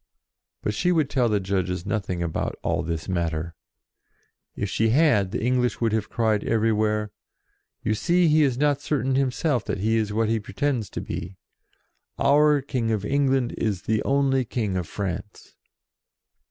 [0.63, 3.53] But she would tell the Judges nothing about all this matter.
[4.55, 7.11] If she had, the English would have cried everywhere,
[7.83, 11.37] "You see he is not certain himself that he is what he pretends to be.
[12.17, 15.55] Our King of England is the only King of France."